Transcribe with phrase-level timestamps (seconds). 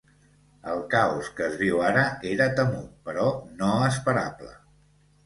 [0.69, 3.27] El caos que es viu ara era temut, però
[3.61, 4.51] no esperable.